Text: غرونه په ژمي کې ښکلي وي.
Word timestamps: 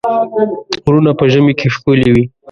غرونه 0.83 1.11
په 1.19 1.25
ژمي 1.31 1.53
کې 1.59 1.67
ښکلي 1.75 2.09
وي. 2.13 2.25